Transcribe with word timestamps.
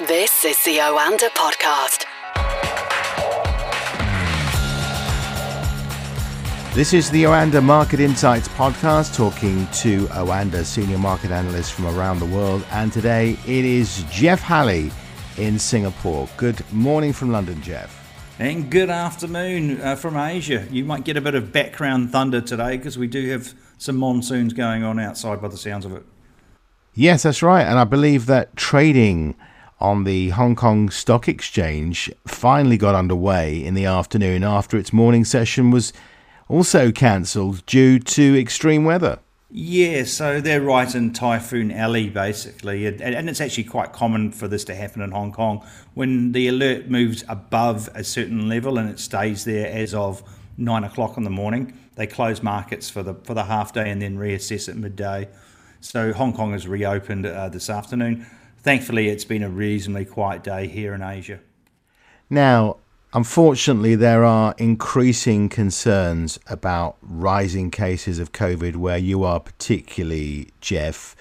This 0.00 0.44
is 0.44 0.62
the 0.64 0.76
Oanda 0.76 1.30
Podcast. 1.30 2.04
This 6.74 6.92
is 6.92 7.10
the 7.10 7.22
Oanda 7.22 7.64
Market 7.64 8.00
Insights 8.00 8.46
podcast, 8.46 9.16
talking 9.16 9.66
to 9.68 10.04
Oanda 10.08 10.66
senior 10.66 10.98
market 10.98 11.30
analysts 11.30 11.70
from 11.70 11.86
around 11.86 12.18
the 12.18 12.26
world. 12.26 12.62
And 12.72 12.92
today 12.92 13.38
it 13.46 13.64
is 13.64 14.04
Jeff 14.10 14.42
Halley 14.42 14.90
in 15.38 15.58
Singapore. 15.58 16.28
Good 16.36 16.60
morning 16.74 17.14
from 17.14 17.32
London, 17.32 17.62
Jeff. 17.62 18.36
And 18.38 18.70
good 18.70 18.90
afternoon 18.90 19.80
uh, 19.80 19.96
from 19.96 20.18
Asia. 20.18 20.68
You 20.70 20.84
might 20.84 21.04
get 21.04 21.16
a 21.16 21.22
bit 21.22 21.34
of 21.34 21.52
background 21.52 22.12
thunder 22.12 22.42
today 22.42 22.76
because 22.76 22.98
we 22.98 23.06
do 23.06 23.30
have 23.30 23.54
some 23.78 23.96
monsoons 23.96 24.52
going 24.52 24.82
on 24.82 25.00
outside 25.00 25.40
by 25.40 25.48
the 25.48 25.56
sounds 25.56 25.86
of 25.86 25.94
it. 25.94 26.02
Yes, 26.92 27.22
that's 27.22 27.42
right. 27.42 27.62
And 27.62 27.78
I 27.78 27.84
believe 27.84 28.26
that 28.26 28.56
trading 28.56 29.36
on 29.78 30.04
the 30.04 30.30
Hong 30.30 30.56
Kong 30.56 30.90
Stock 30.90 31.28
Exchange 31.28 32.10
finally 32.26 32.76
got 32.76 32.94
underway 32.94 33.62
in 33.62 33.74
the 33.74 33.84
afternoon 33.84 34.42
after 34.42 34.76
its 34.76 34.92
morning 34.92 35.24
session 35.24 35.70
was 35.70 35.92
also 36.48 36.90
cancelled 36.90 37.64
due 37.66 37.98
to 37.98 38.38
extreme 38.38 38.84
weather. 38.84 39.18
Yeah, 39.50 40.04
so 40.04 40.40
they're 40.40 40.60
right 40.60 40.92
in 40.92 41.12
Typhoon 41.12 41.70
Alley, 41.70 42.10
basically. 42.10 42.86
And, 42.86 43.28
it's 43.28 43.40
actually 43.40 43.64
quite 43.64 43.92
common 43.92 44.32
for 44.32 44.48
this 44.48 44.64
to 44.64 44.74
happen 44.74 45.02
in 45.02 45.12
Hong 45.12 45.32
Kong. 45.32 45.64
When 45.94 46.32
the 46.32 46.48
alert 46.48 46.90
moves 46.90 47.24
above 47.28 47.88
a 47.94 48.02
certain 48.02 48.48
level 48.48 48.76
and 48.76 48.90
it 48.90 48.98
stays 48.98 49.44
there 49.44 49.68
as 49.72 49.94
of 49.94 50.22
nine 50.58 50.84
o'clock 50.84 51.16
in 51.16 51.22
the 51.22 51.30
morning, 51.30 51.78
they 51.94 52.06
close 52.06 52.42
markets 52.42 52.90
for 52.90 53.02
the, 53.02 53.14
for 53.14 53.34
the 53.34 53.44
half 53.44 53.72
day 53.72 53.88
and 53.88 54.02
then 54.02 54.18
reassess 54.18 54.68
at 54.68 54.76
midday. 54.76 55.28
So 55.80 56.12
Hong 56.12 56.32
Kong 56.32 56.52
has 56.52 56.66
reopened 56.66 57.26
uh, 57.26 57.48
this 57.48 57.70
afternoon. 57.70 58.26
Thankfully, 58.66 59.08
it's 59.08 59.24
been 59.24 59.44
a 59.44 59.48
reasonably 59.48 60.04
quiet 60.04 60.42
day 60.42 60.66
here 60.66 60.92
in 60.92 61.00
Asia. 61.00 61.38
Now, 62.28 62.78
Unfortunately, 63.12 63.94
there 63.94 64.24
are 64.24 64.54
increasing 64.58 65.48
concerns 65.48 66.38
about 66.48 66.96
rising 67.00 67.70
cases 67.70 68.18
of 68.18 68.32
COVID 68.32 68.76
where 68.76 68.98
you 68.98 69.24
are 69.24 69.40
particularly, 69.40 70.48
Jeff. 70.60 71.16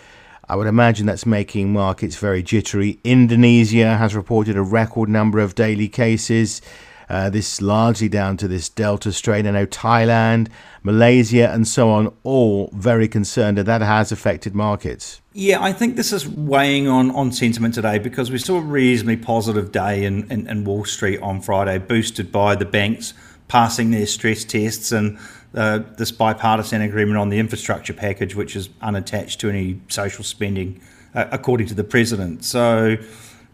I 0.50 0.58
would 0.58 0.68
imagine 0.68 1.06
that's 1.06 1.26
making 1.26 1.72
markets 1.72 2.18
very 2.18 2.44
jittery. 2.44 3.00
Indonesia 3.06 3.96
has 3.96 4.14
reported 4.14 4.58
a 4.58 4.62
record 4.62 5.08
number 5.08 5.40
of 5.40 5.56
daily 5.56 5.88
cases. 5.88 6.62
Uh, 7.10 7.30
this 7.30 7.62
largely 7.62 8.10
down 8.10 8.38
to 8.38 8.48
this 8.48 8.68
Delta 8.68 9.12
strain. 9.12 9.46
I 9.46 9.52
know 9.52 9.66
Thailand, 9.68 10.48
Malaysia, 10.82 11.52
and 11.52 11.68
so 11.68 11.90
on, 11.90 12.12
all 12.24 12.70
very 12.74 13.08
concerned 13.08 13.58
that 13.58 13.66
that 13.66 13.82
has 13.82 14.12
affected 14.12 14.56
markets. 14.56 15.22
Yeah, 15.34 15.62
I 15.62 15.72
think 15.72 15.98
this 15.98 16.12
is 16.12 16.28
weighing 16.28 16.88
on, 16.88 17.12
on 17.12 17.32
sentiment 17.32 17.74
today 17.74 18.00
because 18.00 18.32
we 18.32 18.38
saw 18.38 18.58
a 18.58 18.62
reasonably 18.62 19.18
positive 19.18 19.72
day 19.72 20.04
in, 20.04 20.32
in, 20.32 20.48
in 20.48 20.64
Wall 20.64 20.86
Street 20.86 21.20
on 21.22 21.42
Friday, 21.42 21.78
boosted 21.78 22.32
by 22.32 22.56
the 22.56 22.66
banks 22.66 23.14
passing 23.48 23.92
their 23.92 24.08
stress 24.08 24.44
tests 24.44 24.92
and 24.92 25.18
uh, 25.54 25.80
this 25.98 26.12
bipartisan 26.12 26.82
agreement 26.82 27.18
on 27.18 27.30
the 27.30 27.40
infrastructure 27.40 27.94
package, 27.94 28.36
which 28.36 28.56
is 28.56 28.70
unattached 28.82 29.40
to 29.40 29.50
any 29.50 29.80
social 29.88 30.24
spending, 30.24 30.82
uh, 31.14 31.26
according 31.32 31.68
to 31.68 31.74
the 31.74 31.84
president. 31.84 32.44
So 32.44 32.98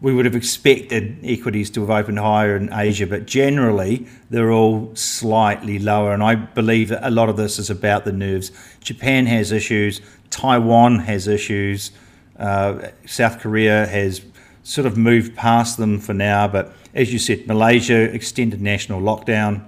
we 0.02 0.12
would 0.12 0.24
have 0.24 0.34
expected 0.34 1.16
equities 1.22 1.70
to 1.70 1.80
have 1.80 1.90
opened 1.90 2.18
higher 2.18 2.56
in 2.56 2.72
Asia, 2.72 3.06
but 3.06 3.24
generally 3.24 4.04
they're 4.30 4.50
all 4.50 4.90
slightly 4.96 5.78
lower. 5.78 6.12
And 6.12 6.24
I 6.24 6.34
believe 6.34 6.88
that 6.88 7.06
a 7.06 7.10
lot 7.10 7.28
of 7.28 7.36
this 7.36 7.56
is 7.60 7.70
about 7.70 8.04
the 8.04 8.10
nerves. 8.10 8.50
Japan 8.80 9.26
has 9.26 9.52
issues, 9.52 10.00
Taiwan 10.28 10.98
has 10.98 11.28
issues, 11.28 11.92
uh, 12.36 12.88
South 13.06 13.38
Korea 13.38 13.86
has 13.86 14.22
sort 14.64 14.86
of 14.86 14.96
moved 14.96 15.36
past 15.36 15.76
them 15.76 16.00
for 16.00 16.14
now. 16.14 16.48
But 16.48 16.74
as 16.94 17.12
you 17.12 17.20
said, 17.20 17.46
Malaysia 17.46 18.12
extended 18.12 18.60
national 18.60 19.00
lockdown, 19.00 19.64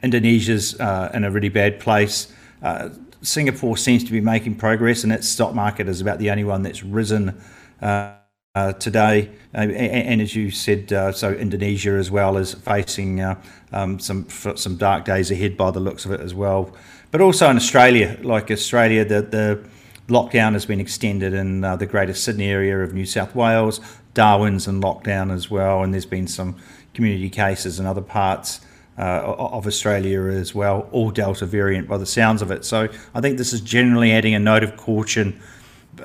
Indonesia's 0.00 0.78
uh, 0.78 1.10
in 1.12 1.24
a 1.24 1.30
really 1.30 1.48
bad 1.48 1.80
place. 1.80 2.32
Uh, 2.62 2.90
Singapore 3.20 3.76
seems 3.76 4.04
to 4.04 4.12
be 4.12 4.20
making 4.20 4.54
progress, 4.54 5.02
and 5.02 5.12
its 5.12 5.26
stock 5.26 5.54
market 5.54 5.88
is 5.88 6.00
about 6.00 6.20
the 6.20 6.30
only 6.30 6.44
one 6.44 6.62
that's 6.62 6.84
risen. 6.84 7.40
Uh, 7.82 8.14
uh, 8.54 8.72
today, 8.74 9.30
uh, 9.52 9.58
and, 9.58 10.20
as 10.20 10.36
you 10.36 10.50
said, 10.50 10.92
uh, 10.92 11.10
so 11.10 11.32
Indonesia 11.32 11.90
as 11.90 12.08
well 12.10 12.36
is 12.36 12.54
facing 12.54 13.20
uh, 13.20 13.40
um, 13.72 13.98
some 13.98 14.28
some 14.28 14.76
dark 14.76 15.04
days 15.04 15.30
ahead 15.32 15.56
by 15.56 15.72
the 15.72 15.80
looks 15.80 16.04
of 16.04 16.12
it 16.12 16.20
as 16.20 16.34
well. 16.34 16.72
But 17.10 17.20
also 17.20 17.50
in 17.50 17.56
Australia, 17.56 18.16
like 18.22 18.52
Australia, 18.52 19.04
the 19.04 19.22
the 19.22 19.68
lockdown 20.08 20.52
has 20.52 20.66
been 20.66 20.80
extended 20.80 21.34
in 21.34 21.64
uh, 21.64 21.74
the 21.74 21.86
Greater 21.86 22.14
Sydney 22.14 22.48
area 22.48 22.78
of 22.80 22.94
New 22.94 23.06
South 23.06 23.34
Wales. 23.34 23.80
Darwin's 24.12 24.68
in 24.68 24.80
lockdown 24.80 25.32
as 25.32 25.50
well, 25.50 25.82
and 25.82 25.92
there's 25.92 26.06
been 26.06 26.28
some 26.28 26.54
community 26.94 27.30
cases 27.30 27.80
in 27.80 27.86
other 27.86 28.02
parts. 28.02 28.60
Uh, 28.96 29.34
of 29.36 29.66
Australia 29.66 30.22
as 30.26 30.54
well, 30.54 30.88
all 30.92 31.10
Delta 31.10 31.44
variant 31.44 31.88
by 31.88 31.98
the 31.98 32.06
sounds 32.06 32.40
of 32.42 32.52
it. 32.52 32.64
So 32.64 32.88
I 33.12 33.20
think 33.20 33.38
this 33.38 33.52
is 33.52 33.60
generally 33.60 34.12
adding 34.12 34.34
a 34.34 34.38
note 34.38 34.62
of 34.62 34.76
caution 34.76 35.40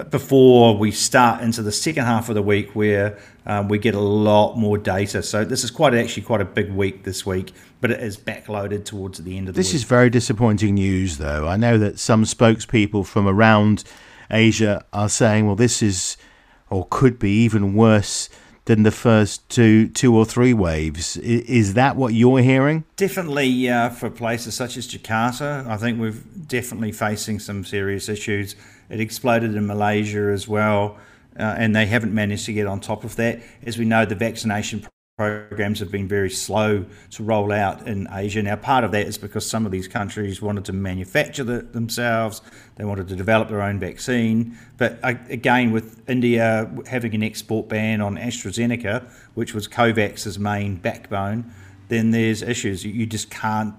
before 0.10 0.78
we 0.78 0.92
start 0.92 1.42
into 1.42 1.62
the 1.62 1.72
second 1.72 2.06
half 2.06 2.30
of 2.30 2.36
the 2.36 2.42
week 2.42 2.76
where 2.76 3.18
um, 3.46 3.68
we 3.68 3.78
get 3.78 3.96
a 3.96 4.00
lot 4.00 4.56
more 4.56 4.78
data. 4.78 5.24
So 5.24 5.44
this 5.44 5.64
is 5.64 5.72
quite 5.72 5.94
actually 5.94 6.24
quite 6.24 6.42
a 6.42 6.46
big 6.46 6.72
week 6.72 7.04
this 7.04 7.26
week, 7.26 7.54
but 7.82 7.92
it 7.92 8.00
is 8.00 8.18
backloaded 8.18 8.86
towards 8.86 9.20
the 9.20 9.38
end 9.38 9.50
of 9.50 9.56
the 9.56 9.60
this 9.60 9.68
week. 9.68 9.74
This 9.74 9.82
is 9.82 9.88
very 9.88 10.10
disappointing 10.10 10.76
news, 10.76 11.18
though. 11.18 11.48
I 11.48 11.58
know 11.58 11.78
that 11.78 12.00
some 12.00 12.24
spokespeople 12.24 13.06
from 13.06 13.28
around 13.28 13.84
Asia 14.30 14.86
are 14.94 15.10
saying, 15.10 15.48
well, 15.48 15.56
this 15.56 15.82
is 15.82 16.18
or 16.70 16.88
could 16.90 17.18
be 17.18 17.32
even 17.44 17.74
worse 17.74 18.30
than 18.66 18.84
the 18.84 18.92
first 18.92 19.50
two 19.50 19.88
two 19.88 20.16
or 20.16 20.26
three 20.26 20.54
waves. 20.54 21.18
Is 21.18 21.74
that 21.74 21.96
what 21.96 22.14
you're 22.14 22.42
hearing? 22.42 22.84
Definitely 22.98 23.68
uh, 23.68 23.90
for 23.90 24.12
places 24.12 24.54
such 24.54 24.78
as 24.78 24.88
Jakarta. 24.88 25.66
I 25.66 25.78
think 25.78 26.00
we're 26.00 26.14
definitely 26.46 26.92
facing 26.92 27.40
some 27.40 27.66
serious 27.66 28.08
issues 28.08 28.56
it 28.90 29.00
exploded 29.00 29.56
in 29.56 29.68
Malaysia 29.68 30.32
as 30.32 30.48
well, 30.48 30.98
uh, 31.40 31.56
and 31.58 31.76
they 31.76 31.86
haven't 31.86 32.14
managed 32.14 32.46
to 32.46 32.54
get 32.54 32.68
on 32.68 32.80
top 32.80 33.04
of 33.04 33.16
that. 33.16 33.42
As 33.66 33.78
we 33.78 33.86
know, 33.86 34.06
the 34.06 34.16
vaccination 34.16 34.86
programs 35.20 35.80
have 35.80 35.92
been 35.92 36.08
very 36.08 36.30
slow 36.30 36.86
to 37.12 37.24
roll 37.24 37.52
out 37.52 37.86
in 37.86 38.08
Asia. 38.10 38.42
Now, 38.42 38.56
part 38.56 38.86
of 38.86 38.94
that 38.94 39.06
is 39.06 39.18
because 39.18 39.46
some 39.48 39.66
of 39.66 39.72
these 39.74 39.86
countries 39.86 40.42
wanted 40.42 40.64
to 40.64 40.72
manufacture 40.72 41.44
the, 41.44 41.60
themselves, 41.60 42.42
they 42.78 42.86
wanted 42.86 43.10
to 43.10 43.18
develop 43.18 43.50
their 43.50 43.62
own 43.62 43.80
vaccine. 43.80 44.58
But 44.78 44.98
uh, 45.04 45.16
again, 45.28 45.74
with 45.74 46.10
India 46.10 46.72
having 46.88 47.14
an 47.16 47.22
export 47.22 47.68
ban 47.68 48.00
on 48.00 48.16
AstraZeneca, 48.16 49.12
which 49.34 49.54
was 49.54 49.68
COVAX's 49.68 50.40
main 50.40 50.78
backbone, 50.78 51.54
then 51.90 52.12
there's 52.12 52.42
issues. 52.42 52.86
You 52.86 53.06
just 53.06 53.30
can't 53.30 53.76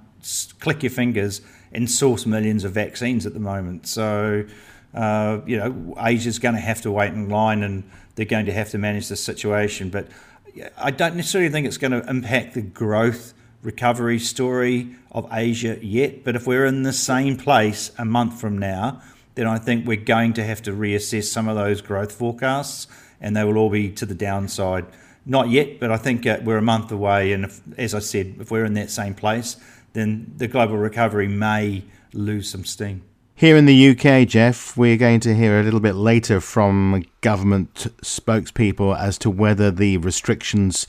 click 0.59 0.83
your 0.83 0.91
fingers 0.91 1.41
and 1.73 1.91
source 1.91 2.27
millions 2.27 2.65
of 2.65 2.73
vaccines 2.73 3.25
at 3.25 3.33
the 3.33 3.41
moment. 3.41 3.87
So, 3.87 4.45
uh, 4.95 5.41
you 5.47 5.57
know, 5.57 5.95
Asia's 6.01 6.39
going 6.39 6.55
to 6.55 6.61
have 6.61 6.83
to 6.83 6.91
wait 6.91 7.13
in 7.13 7.29
line 7.29 7.63
and 7.63 7.89
they're 8.15 8.27
going 8.27 8.47
to 8.47 8.53
have 8.53 8.71
to 8.71 8.79
manage 8.79 9.09
the 9.09 9.17
situation. 9.17 9.91
But 9.91 10.09
I 10.77 10.91
don't 10.91 11.17
necessarily 11.17 11.51
think 11.51 11.67
it's 11.67 11.79
going 11.79 11.93
to 11.93 12.09
impact 12.09 12.55
the 12.55 12.63
growth 12.63 13.35
recovery 13.63 14.19
story 14.19 14.95
of 15.13 15.29
Asia 15.33 15.79
yet. 15.83 16.25
But 16.25 16.35
if 16.35 16.47
we're 16.47 16.67
in 16.67 16.83
the 16.83 16.93
same 16.93 17.37
place 17.37 17.93
a 17.99 18.05
month 18.05 18.41
from 18.41 18.59
now, 18.59 19.03
then 19.35 19.47
I 19.47 19.59
think 19.59 19.87
we're 19.87 19.97
going 19.97 20.33
to 20.35 20.45
have 20.45 20.63
to 20.63 20.73
reassess 20.73 21.25
some 21.25 21.49
of 21.49 21.57
those 21.57 21.81
growth 21.81 22.13
forecasts 22.13 22.87
and 23.21 23.37
they 23.37 23.45
will 23.45 23.59
all 23.59 23.71
be 23.71 23.91
to 23.93 24.07
the 24.07 24.15
downside. 24.15 24.87
Not 25.27 25.51
yet, 25.51 25.79
but 25.79 25.93
I 25.93 25.99
think 25.99 26.27
uh, 26.27 26.39
we're 26.43 26.57
a 26.57 26.63
month 26.63 26.91
away. 26.91 27.33
And 27.33 27.45
if, 27.45 27.61
as 27.79 27.95
I 27.95 27.99
said, 27.99 28.37
if 28.41 28.51
we're 28.51 28.65
in 28.65 28.75
that 28.75 28.91
same 28.91 29.15
place, 29.15 29.57
then 29.93 30.33
the 30.37 30.49
global 30.49 30.79
recovery 30.79 31.29
may 31.29 31.85
lose 32.13 32.51
some 32.51 32.65
steam. 32.65 33.03
Here 33.41 33.57
in 33.57 33.65
the 33.65 33.89
UK, 33.93 34.29
Jeff, 34.29 34.77
we're 34.77 34.99
going 34.99 35.21
to 35.21 35.35
hear 35.35 35.59
a 35.59 35.63
little 35.63 35.81
bit 35.81 35.95
later 35.95 36.43
from 36.43 37.07
government 37.23 37.87
spokespeople 38.03 38.95
as 39.01 39.17
to 39.17 39.31
whether 39.31 39.71
the 39.71 39.97
restrictions 39.97 40.87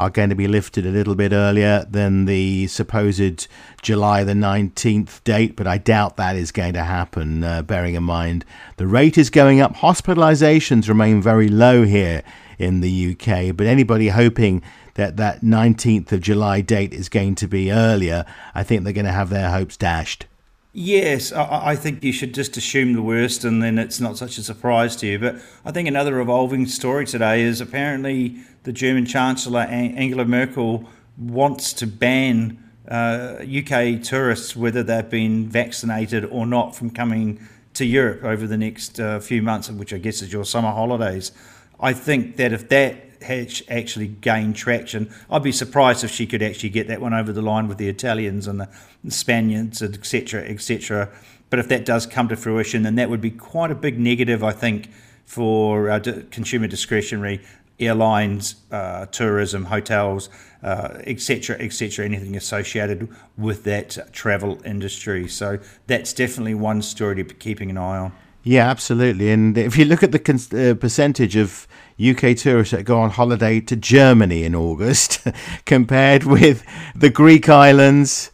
are 0.00 0.10
going 0.10 0.28
to 0.30 0.34
be 0.34 0.48
lifted 0.48 0.84
a 0.84 0.90
little 0.90 1.14
bit 1.14 1.30
earlier 1.30 1.86
than 1.88 2.24
the 2.24 2.66
supposed 2.66 3.46
July 3.82 4.24
the 4.24 4.32
19th 4.32 5.22
date, 5.22 5.54
but 5.54 5.68
I 5.68 5.78
doubt 5.78 6.16
that 6.16 6.34
is 6.34 6.50
going 6.50 6.72
to 6.72 6.82
happen, 6.82 7.44
uh, 7.44 7.62
bearing 7.62 7.94
in 7.94 8.02
mind 8.02 8.44
the 8.78 8.88
rate 8.88 9.16
is 9.16 9.30
going 9.30 9.60
up. 9.60 9.76
Hospitalizations 9.76 10.88
remain 10.88 11.22
very 11.22 11.46
low 11.46 11.84
here 11.84 12.24
in 12.58 12.80
the 12.80 13.12
UK, 13.12 13.56
but 13.56 13.68
anybody 13.68 14.08
hoping 14.08 14.60
that 14.94 15.18
that 15.18 15.42
19th 15.42 16.10
of 16.10 16.20
July 16.20 16.62
date 16.62 16.92
is 16.92 17.08
going 17.08 17.36
to 17.36 17.46
be 17.46 17.70
earlier, 17.70 18.26
I 18.56 18.64
think 18.64 18.82
they're 18.82 18.92
going 18.92 19.04
to 19.04 19.12
have 19.12 19.30
their 19.30 19.52
hopes 19.52 19.76
dashed. 19.76 20.26
Yes, 20.74 21.32
I, 21.32 21.72
I, 21.72 21.76
think 21.76 22.02
you 22.02 22.12
should 22.12 22.32
just 22.32 22.56
assume 22.56 22.94
the 22.94 23.02
worst 23.02 23.44
and 23.44 23.62
then 23.62 23.78
it's 23.78 24.00
not 24.00 24.16
such 24.16 24.38
a 24.38 24.42
surprise 24.42 24.96
to 24.96 25.06
you. 25.06 25.18
But 25.18 25.36
I 25.66 25.70
think 25.70 25.86
another 25.86 26.18
evolving 26.18 26.64
story 26.66 27.04
today 27.04 27.42
is 27.42 27.60
apparently 27.60 28.38
the 28.62 28.72
German 28.72 29.04
Chancellor 29.04 29.60
Angela 29.60 30.24
Merkel 30.24 30.88
wants 31.18 31.74
to 31.74 31.86
ban 31.86 32.58
uh, 32.88 33.36
UK 33.42 34.02
tourists, 34.02 34.56
whether 34.56 34.82
they've 34.82 35.10
been 35.10 35.46
vaccinated 35.46 36.24
or 36.24 36.46
not, 36.46 36.74
from 36.74 36.88
coming 36.88 37.46
to 37.74 37.84
Europe 37.84 38.24
over 38.24 38.46
the 38.46 38.56
next 38.56 38.98
uh, 38.98 39.20
few 39.20 39.42
months, 39.42 39.70
which 39.70 39.92
I 39.92 39.98
guess 39.98 40.22
is 40.22 40.32
your 40.32 40.46
summer 40.46 40.70
holidays. 40.70 41.32
I 41.80 41.92
think 41.92 42.36
that 42.36 42.52
if 42.52 42.70
that 42.70 43.11
has 43.22 43.62
actually 43.68 44.08
gained 44.08 44.56
traction. 44.56 45.12
I'd 45.30 45.42
be 45.42 45.52
surprised 45.52 46.04
if 46.04 46.10
she 46.10 46.26
could 46.26 46.42
actually 46.42 46.70
get 46.70 46.88
that 46.88 47.00
one 47.00 47.14
over 47.14 47.32
the 47.32 47.42
line 47.42 47.68
with 47.68 47.78
the 47.78 47.88
Italians 47.88 48.46
and 48.46 48.60
the 48.60 48.68
Spaniards, 49.08 49.82
etc., 49.82 50.42
etc. 50.42 51.10
But 51.50 51.58
if 51.58 51.68
that 51.68 51.84
does 51.84 52.06
come 52.06 52.28
to 52.28 52.36
fruition, 52.36 52.82
then 52.82 52.94
that 52.94 53.10
would 53.10 53.20
be 53.20 53.30
quite 53.30 53.70
a 53.70 53.74
big 53.74 53.98
negative, 53.98 54.42
I 54.42 54.52
think, 54.52 54.90
for 55.26 55.90
uh, 55.90 56.00
consumer 56.30 56.66
discretionary 56.66 57.40
airlines, 57.78 58.56
uh, 58.70 59.06
tourism, 59.06 59.64
hotels, 59.64 60.28
etc., 60.62 61.56
uh, 61.56 61.62
etc., 61.62 62.04
et 62.04 62.04
anything 62.04 62.36
associated 62.36 63.08
with 63.36 63.64
that 63.64 63.98
travel 64.12 64.60
industry. 64.64 65.28
So 65.28 65.58
that's 65.86 66.12
definitely 66.12 66.54
one 66.54 66.82
story 66.82 67.16
to 67.16 67.24
be 67.24 67.34
keeping 67.34 67.70
an 67.70 67.78
eye 67.78 67.98
on. 67.98 68.12
Yeah, 68.44 68.68
absolutely. 68.68 69.30
And 69.30 69.56
if 69.56 69.76
you 69.76 69.84
look 69.84 70.02
at 70.02 70.12
the 70.12 70.70
uh, 70.70 70.74
percentage 70.80 71.36
of 71.36 71.68
UK 72.00 72.36
tourists 72.36 72.72
that 72.72 72.84
go 72.84 72.98
on 73.00 73.10
holiday 73.10 73.60
to 73.60 73.76
Germany 73.76 74.42
in 74.42 74.54
August 74.54 75.26
compared 75.64 76.24
with 76.24 76.64
the 76.96 77.10
Greek 77.10 77.48
islands, 77.48 78.32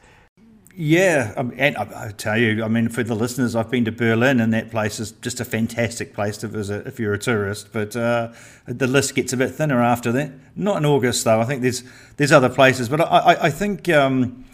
yeah, 0.80 1.34
um, 1.36 1.52
and 1.56 1.76
I, 1.76 2.06
I, 2.06 2.12
tell 2.12 2.38
you, 2.38 2.62
I 2.62 2.68
mean, 2.68 2.88
for 2.88 3.02
the 3.02 3.16
listeners, 3.16 3.56
I've 3.56 3.68
been 3.68 3.84
to 3.86 3.90
Berlin, 3.90 4.38
and 4.38 4.54
that 4.54 4.70
place 4.70 5.00
is 5.00 5.10
just 5.10 5.40
a 5.40 5.44
fantastic 5.44 6.14
place 6.14 6.36
to 6.38 6.46
visit 6.46 6.86
if 6.86 7.00
you're 7.00 7.14
a 7.14 7.18
tourist. 7.18 7.70
But 7.72 7.96
uh, 7.96 8.28
the 8.64 8.86
list 8.86 9.16
gets 9.16 9.32
a 9.32 9.36
bit 9.36 9.50
thinner 9.50 9.82
after 9.82 10.12
that. 10.12 10.30
Not 10.54 10.76
in 10.76 10.86
August, 10.86 11.24
though. 11.24 11.40
I 11.40 11.46
think 11.46 11.62
there's 11.62 11.82
there's 12.16 12.30
other 12.30 12.48
places, 12.48 12.88
but 12.88 13.00
I, 13.00 13.04
I, 13.04 13.46
I 13.46 13.50
think 13.50 13.88
um, 13.88 14.44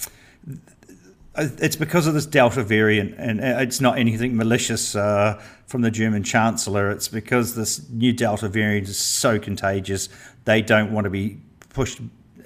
Uh, 1.37 1.49
it's 1.59 1.77
because 1.77 2.07
of 2.07 2.15
this 2.15 2.27
Delta 2.27 2.63
variant, 2.63 3.15
and 3.19 3.41
uh, 3.41 3.59
it's 3.61 3.81
not 3.81 3.99
anything 3.99 4.37
malicious 4.37 4.95
uh, 4.95 5.43
from 5.67 5.83
the 5.83 5.91
German 5.91 6.23
Chancellor. 6.23 6.91
It's 6.91 7.09
because 7.09 7.57
this 7.57 7.89
new 7.91 8.13
Delta 8.13 8.49
variant 8.49 8.89
is 8.89 8.99
so 8.99 9.39
contagious. 9.39 10.09
They 10.45 10.63
don't 10.63 10.93
want 10.93 11.05
to 11.05 11.11
be 11.11 11.39
pushed 11.71 12.01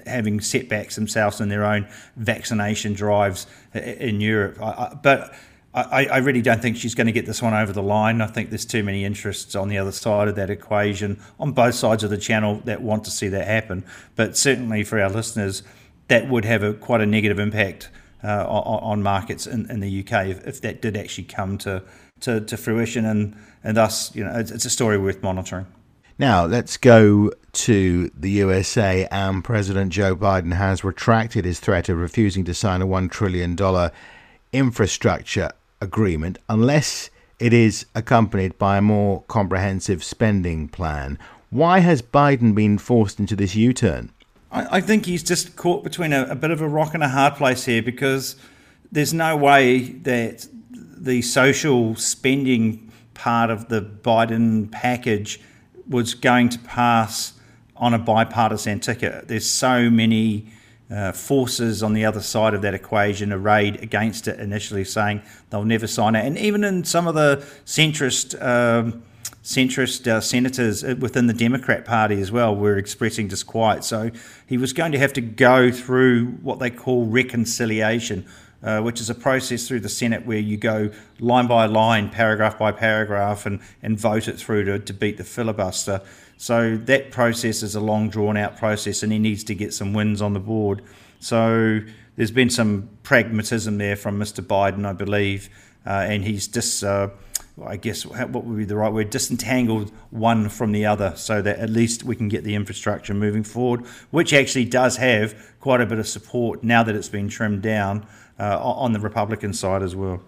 having 0.07 0.41
setbacks 0.41 0.95
themselves 0.95 1.39
in 1.39 1.49
their 1.49 1.63
own 1.63 1.87
vaccination 2.15 2.93
drives 2.93 3.45
uh, 3.75 3.79
in 3.79 4.21
Europe. 4.21 4.59
I, 4.59 4.65
I, 4.65 4.97
but 5.01 5.35
I, 5.71 6.05
I, 6.07 6.17
really 6.17 6.41
don't 6.41 6.61
think 6.61 6.77
she's 6.77 6.95
going 6.95 7.05
to 7.05 7.13
get 7.13 7.27
this 7.27 7.43
one 7.43 7.53
over 7.53 7.71
the 7.71 7.83
line. 7.83 8.21
I 8.21 8.27
think 8.27 8.49
there's 8.49 8.65
too 8.65 8.83
many 8.83 9.05
interests 9.05 9.55
on 9.55 9.69
the 9.69 9.77
other 9.77 9.91
side 9.91 10.27
of 10.27 10.35
that 10.35 10.49
equation 10.49 11.21
on 11.39 11.51
both 11.51 11.75
sides 11.75 12.03
of 12.03 12.09
the 12.09 12.17
channel 12.17 12.61
that 12.65 12.81
want 12.81 13.03
to 13.03 13.11
see 13.11 13.27
that 13.27 13.45
happen. 13.45 13.85
But 14.15 14.35
certainly 14.35 14.83
for 14.83 14.99
our 14.99 15.09
listeners, 15.09 15.61
that 16.07 16.27
would 16.27 16.45
have 16.45 16.63
a, 16.63 16.73
quite 16.73 17.01
a 17.01 17.05
negative 17.05 17.37
impact 17.37 17.89
uh, 18.23 18.45
on, 18.47 18.83
on, 18.83 19.03
markets 19.03 19.47
in, 19.47 19.69
in 19.69 19.79
the 19.79 19.99
UK 19.99 20.27
if, 20.27 20.47
if, 20.47 20.61
that 20.61 20.81
did 20.81 20.97
actually 20.97 21.23
come 21.23 21.57
to, 21.59 21.83
to, 22.19 22.41
to 22.41 22.57
fruition. 22.57 23.05
And, 23.05 23.35
and 23.63 23.77
thus, 23.77 24.13
you 24.15 24.23
know, 24.23 24.37
it's, 24.37 24.51
it's 24.51 24.65
a 24.65 24.69
story 24.69 24.97
worth 24.97 25.23
monitoring. 25.23 25.67
Now, 26.17 26.45
let's 26.45 26.75
go 26.75 27.31
to 27.53 28.11
the 28.13 28.29
USA, 28.31 29.07
and 29.09 29.41
President 29.41 29.93
Joe 29.93 30.17
Biden 30.17 30.53
has 30.53 30.83
retracted 30.83 31.45
his 31.45 31.61
threat 31.61 31.87
of 31.87 31.97
refusing 31.97 32.43
to 32.43 32.53
sign 32.53 32.81
a 32.81 32.87
$1 32.87 33.09
trillion 33.09 33.57
infrastructure 34.51 35.49
agreement 35.79 36.37
unless 36.49 37.09
it 37.39 37.53
is 37.53 37.85
accompanied 37.95 38.57
by 38.57 38.77
a 38.77 38.81
more 38.81 39.23
comprehensive 39.29 40.03
spending 40.03 40.67
plan. 40.67 41.17
Why 41.51 41.79
has 41.79 42.01
Biden 42.01 42.53
been 42.53 42.77
forced 42.77 43.19
into 43.19 43.37
this 43.37 43.55
U 43.55 43.71
turn? 43.71 44.11
I, 44.51 44.81
think 44.81 45.05
he's 45.05 45.23
just 45.23 45.55
caught 45.55 45.83
between 45.83 46.11
a, 46.11 46.23
a 46.23 46.35
bit 46.35 46.49
of 46.51 46.61
a 46.61 46.67
rock 46.67 46.93
and 46.93 47.03
a 47.03 47.09
hard 47.09 47.35
place 47.35 47.65
here 47.65 47.83
because 47.83 48.35
there's 48.91 49.13
no 49.13 49.37
way 49.37 49.79
that 49.79 50.47
the 50.71 51.21
social 51.21 51.95
spending 51.95 52.91
part 53.13 53.51
of 53.51 53.69
the 53.69 53.81
Biden 53.81 54.71
package 54.71 55.39
was 55.87 56.13
going 56.13 56.49
to 56.49 56.59
pass 56.59 57.33
on 57.75 57.93
a 57.93 57.99
bipartisan 57.99 58.79
ticket. 58.79 59.27
There's 59.27 59.49
so 59.49 59.89
many 59.89 60.47
uh, 60.89 61.11
forces 61.11 61.83
on 61.83 61.93
the 61.93 62.05
other 62.05 62.21
side 62.21 62.53
of 62.53 62.61
that 62.63 62.73
equation 62.73 63.31
arrayed 63.31 63.81
against 63.83 64.27
it 64.27 64.39
initially, 64.39 64.83
saying 64.83 65.21
they'll 65.49 65.63
never 65.63 65.87
sign 65.87 66.15
it. 66.15 66.25
And 66.25 66.37
even 66.37 66.63
in 66.63 66.83
some 66.83 67.07
of 67.07 67.15
the 67.15 67.45
centrist 67.65 68.41
um, 68.43 69.03
centrist 69.43 70.05
uh, 70.07 70.19
senators 70.19 70.83
within 70.83 71.27
the 71.27 71.33
Democrat 71.33 71.85
Party 71.85 72.19
as 72.21 72.31
well 72.31 72.55
were 72.55 72.77
expressing 72.77 73.27
disquiet. 73.27 73.83
So 73.83 74.11
he 74.45 74.57
was 74.57 74.73
going 74.73 74.91
to 74.91 74.99
have 74.99 75.13
to 75.13 75.21
go 75.21 75.71
through 75.71 76.27
what 76.41 76.59
they 76.59 76.69
call 76.69 77.05
reconciliation, 77.05 78.25
uh, 78.61 78.81
which 78.81 78.99
is 78.99 79.09
a 79.09 79.15
process 79.15 79.67
through 79.67 79.79
the 79.79 79.89
Senate 79.89 80.25
where 80.25 80.39
you 80.39 80.57
go 80.57 80.91
line 81.19 81.47
by 81.47 81.65
line, 81.65 82.09
paragraph 82.09 82.59
by 82.59 82.71
paragraph, 82.71 83.45
and, 83.45 83.61
and 83.81 83.97
vote 83.97 84.27
it 84.27 84.37
through 84.37 84.65
to, 84.65 84.79
to 84.79 84.93
beat 84.93 85.17
the 85.17 85.23
filibuster. 85.23 86.01
So 86.37 86.77
that 86.77 87.11
process 87.11 87.63
is 87.63 87.75
a 87.75 87.81
long, 87.81 88.09
drawn 88.09 88.37
out 88.37 88.57
process, 88.57 89.03
and 89.03 89.11
he 89.11 89.19
needs 89.19 89.43
to 89.45 89.55
get 89.55 89.73
some 89.73 89.93
wins 89.93 90.21
on 90.21 90.33
the 90.33 90.39
board. 90.39 90.81
So 91.19 91.81
there's 92.15 92.31
been 92.31 92.49
some 92.49 92.89
pragmatism 93.03 93.77
there 93.77 93.95
from 93.95 94.19
Mr. 94.19 94.41
Biden, 94.41 94.85
I 94.85 94.93
believe, 94.93 95.49
uh, 95.85 96.05
and 96.07 96.25
he's 96.25 96.47
just. 96.47 96.83
Uh, 96.83 97.09
I 97.65 97.77
guess 97.77 98.05
what 98.05 98.43
would 98.45 98.57
be 98.57 98.65
the 98.65 98.75
right 98.75 98.91
word, 98.91 99.09
disentangled 99.09 99.91
one 100.09 100.49
from 100.49 100.71
the 100.71 100.85
other 100.85 101.13
so 101.15 101.41
that 101.41 101.59
at 101.59 101.69
least 101.69 102.03
we 102.03 102.15
can 102.15 102.29
get 102.29 102.43
the 102.43 102.55
infrastructure 102.55 103.13
moving 103.13 103.43
forward, 103.43 103.85
which 104.11 104.33
actually 104.33 104.65
does 104.65 104.97
have 104.97 105.35
quite 105.59 105.81
a 105.81 105.85
bit 105.85 105.99
of 105.99 106.07
support 106.07 106.63
now 106.63 106.83
that 106.83 106.95
it's 106.95 107.09
been 107.09 107.27
trimmed 107.27 107.61
down 107.61 108.05
uh, 108.39 108.57
on 108.61 108.93
the 108.93 108.99
Republican 108.99 109.53
side 109.53 109.83
as 109.83 109.95
well. 109.95 110.21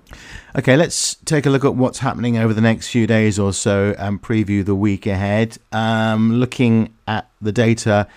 Okay, 0.57 0.75
let's 0.75 1.16
take 1.25 1.45
a 1.45 1.50
look 1.50 1.63
at 1.63 1.75
what's 1.75 2.00
happening 2.00 2.38
over 2.38 2.54
the 2.54 2.62
next 2.62 2.89
few 2.89 3.07
days 3.07 3.39
or 3.39 3.54
so 3.54 3.95
and 3.98 4.22
preview 4.22 4.66
the 4.66 4.75
week 4.75 5.07
ahead. 5.07 5.57
Um, 5.72 6.33
looking 6.33 6.94
at 7.07 7.30
the 7.39 7.54
data 7.54 8.07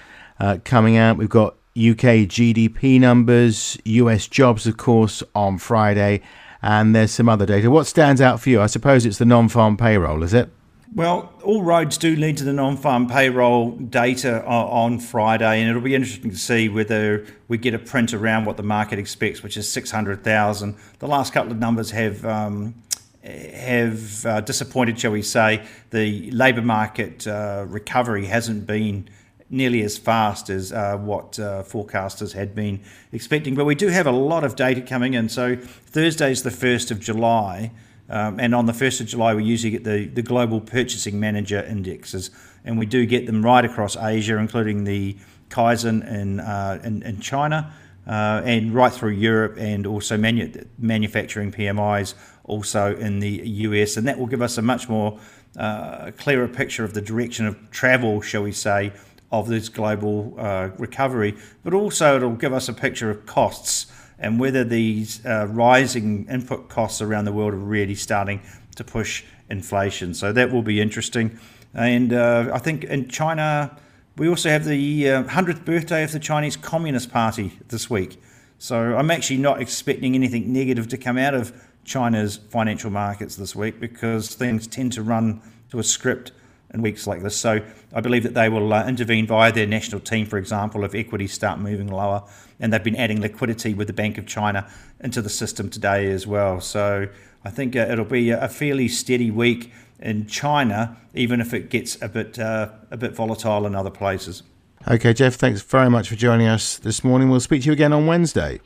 uh, 0.40 0.58
coming 0.64 0.96
out, 0.96 1.16
we've 1.16 1.28
got 1.28 1.54
UK 1.76 2.26
GDP 2.26 3.00
numbers, 3.00 3.78
US 3.84 4.26
jobs, 4.26 4.66
of 4.66 4.76
course, 4.76 5.22
on 5.34 5.58
Friday, 5.58 6.22
and 6.64 6.94
there's 6.94 7.10
some 7.10 7.28
other 7.28 7.44
data. 7.44 7.70
What 7.70 7.86
stands 7.86 8.22
out 8.22 8.40
for 8.40 8.48
you? 8.48 8.62
I 8.62 8.66
suppose 8.66 9.04
it's 9.04 9.18
the 9.18 9.26
non 9.26 9.50
farm 9.50 9.76
payroll, 9.76 10.22
is 10.22 10.32
it? 10.32 10.48
Well, 10.94 11.32
all 11.42 11.62
roads 11.62 11.98
do 11.98 12.14
lead 12.14 12.36
to 12.36 12.44
the 12.44 12.52
non-farm 12.52 13.08
payroll 13.08 13.72
data 13.72 14.44
on 14.44 15.00
Friday, 15.00 15.60
and 15.60 15.68
it'll 15.68 15.82
be 15.82 15.96
interesting 15.96 16.30
to 16.30 16.36
see 16.36 16.68
whether 16.68 17.26
we 17.48 17.58
get 17.58 17.74
a 17.74 17.80
print 17.80 18.14
around 18.14 18.44
what 18.44 18.56
the 18.56 18.62
market 18.62 19.00
expects, 19.00 19.42
which 19.42 19.56
is 19.56 19.68
600,000. 19.68 20.76
The 21.00 21.08
last 21.08 21.32
couple 21.32 21.50
of 21.50 21.58
numbers 21.58 21.90
have 21.90 22.24
um, 22.24 22.76
have 23.24 24.24
uh, 24.24 24.40
disappointed, 24.42 25.00
shall 25.00 25.10
we 25.10 25.22
say. 25.22 25.66
The 25.90 26.30
labour 26.30 26.62
market 26.62 27.26
uh, 27.26 27.64
recovery 27.66 28.26
hasn't 28.26 28.64
been 28.64 29.08
nearly 29.50 29.82
as 29.82 29.98
fast 29.98 30.48
as 30.50 30.72
uh, 30.72 30.96
what 30.96 31.38
uh, 31.38 31.62
forecasters 31.62 32.32
had 32.32 32.54
been 32.54 32.80
expecting, 33.12 33.54
but 33.54 33.64
we 33.64 33.74
do 33.74 33.88
have 33.88 34.06
a 34.06 34.12
lot 34.12 34.44
of 34.44 34.56
data 34.56 34.80
coming 34.80 35.14
in. 35.14 35.28
So 35.28 35.56
Thursday 35.56 36.30
is 36.30 36.42
the 36.42 36.50
first 36.50 36.90
of 36.90 37.00
July. 37.00 37.70
Um, 38.08 38.38
and 38.38 38.54
on 38.54 38.66
the 38.66 38.72
1st 38.72 39.00
of 39.00 39.06
July, 39.06 39.34
we 39.34 39.44
usually 39.44 39.70
get 39.70 39.84
the, 39.84 40.06
the 40.06 40.22
global 40.22 40.60
purchasing 40.60 41.18
manager 41.18 41.62
indexes, 41.62 42.30
and 42.64 42.78
we 42.78 42.84
do 42.86 43.06
get 43.06 43.26
them 43.26 43.42
right 43.42 43.64
across 43.64 43.96
Asia, 43.96 44.36
including 44.36 44.84
the 44.84 45.16
Caixin 45.48 46.06
in, 46.06 46.40
uh, 46.40 46.80
in, 46.84 47.02
in, 47.02 47.20
China, 47.20 47.72
uh, 48.06 48.42
and 48.44 48.74
right 48.74 48.92
through 48.92 49.12
Europe, 49.12 49.56
and 49.56 49.86
also 49.86 50.18
manu- 50.18 50.52
manufacturing 50.78 51.50
PMIs 51.50 52.14
also 52.44 52.94
in 52.96 53.20
the 53.20 53.40
US. 53.48 53.96
And 53.96 54.06
that 54.06 54.18
will 54.18 54.26
give 54.26 54.42
us 54.42 54.58
a 54.58 54.62
much 54.62 54.88
more 54.88 55.18
uh, 55.56 56.10
clearer 56.18 56.48
picture 56.48 56.84
of 56.84 56.92
the 56.92 57.00
direction 57.00 57.46
of 57.46 57.70
travel, 57.70 58.20
shall 58.20 58.42
we 58.42 58.52
say, 58.52 58.92
of 59.40 59.48
this 59.48 59.68
global 59.68 60.34
uh, 60.38 60.70
recovery, 60.78 61.36
but 61.62 61.74
also 61.74 62.16
it'll 62.16 62.32
give 62.36 62.52
us 62.52 62.68
a 62.68 62.72
picture 62.72 63.10
of 63.10 63.26
costs 63.26 63.86
and 64.18 64.38
whether 64.38 64.62
these 64.64 65.24
uh, 65.26 65.46
rising 65.50 66.26
input 66.28 66.68
costs 66.68 67.02
around 67.02 67.24
the 67.24 67.32
world 67.32 67.52
are 67.52 67.56
really 67.56 67.94
starting 67.94 68.40
to 68.76 68.84
push 68.84 69.24
inflation. 69.50 70.14
So 70.14 70.32
that 70.32 70.52
will 70.52 70.62
be 70.62 70.80
interesting. 70.80 71.38
And 71.74 72.12
uh, 72.12 72.50
I 72.52 72.58
think 72.58 72.84
in 72.84 73.08
China, 73.08 73.76
we 74.16 74.28
also 74.28 74.48
have 74.48 74.64
the 74.64 75.10
uh, 75.10 75.24
100th 75.24 75.64
birthday 75.64 76.04
of 76.04 76.12
the 76.12 76.20
Chinese 76.20 76.56
Communist 76.56 77.10
Party 77.10 77.58
this 77.68 77.90
week. 77.90 78.22
So 78.58 78.96
I'm 78.96 79.10
actually 79.10 79.38
not 79.38 79.60
expecting 79.60 80.14
anything 80.14 80.52
negative 80.52 80.86
to 80.88 80.96
come 80.96 81.18
out 81.18 81.34
of 81.34 81.52
China's 81.84 82.36
financial 82.36 82.90
markets 82.90 83.36
this 83.36 83.54
week 83.54 83.80
because 83.80 84.34
things 84.34 84.66
tend 84.66 84.92
to 84.92 85.02
run 85.02 85.42
to 85.70 85.80
a 85.80 85.84
script 85.84 86.30
in 86.74 86.82
weeks 86.82 87.06
like 87.06 87.22
this. 87.22 87.36
So 87.36 87.60
I 87.94 88.00
believe 88.00 88.24
that 88.24 88.34
they 88.34 88.48
will 88.48 88.72
uh, 88.72 88.86
intervene 88.86 89.26
via 89.26 89.52
their 89.52 89.66
national 89.66 90.00
team, 90.00 90.26
for 90.26 90.36
example, 90.36 90.84
if 90.84 90.94
equities 90.94 91.32
start 91.32 91.58
moving 91.60 91.86
lower. 91.86 92.24
And 92.60 92.72
they've 92.72 92.82
been 92.82 92.96
adding 92.96 93.20
liquidity 93.20 93.72
with 93.72 93.86
the 93.86 93.92
Bank 93.92 94.18
of 94.18 94.26
China 94.26 94.68
into 95.00 95.22
the 95.22 95.30
system 95.30 95.70
today 95.70 96.10
as 96.10 96.26
well. 96.26 96.60
So 96.60 97.08
I 97.44 97.50
think 97.50 97.76
uh, 97.76 97.86
it'll 97.90 98.04
be 98.04 98.30
a 98.30 98.48
fairly 98.48 98.88
steady 98.88 99.30
week 99.30 99.72
in 100.00 100.26
China, 100.26 100.96
even 101.14 101.40
if 101.40 101.54
it 101.54 101.70
gets 101.70 102.00
a 102.02 102.08
bit 102.08 102.38
uh, 102.38 102.70
a 102.90 102.96
bit 102.96 103.14
volatile 103.14 103.66
in 103.66 103.74
other 103.74 103.90
places. 103.90 104.42
Okay, 104.86 105.14
Jeff, 105.14 105.36
thanks 105.36 105.62
very 105.62 105.88
much 105.88 106.08
for 106.08 106.16
joining 106.16 106.46
us 106.46 106.76
this 106.76 107.02
morning. 107.02 107.30
We'll 107.30 107.40
speak 107.40 107.62
to 107.62 107.66
you 107.66 107.72
again 107.72 107.92
on 107.92 108.06
Wednesday. 108.06 108.60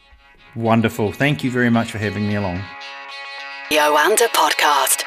Wonderful. 0.56 1.12
Thank 1.12 1.44
you 1.44 1.50
very 1.50 1.70
much 1.70 1.92
for 1.92 1.98
having 1.98 2.26
me 2.26 2.34
along. 2.34 2.60
Yoanda 3.70 4.26
Podcast. 4.28 5.04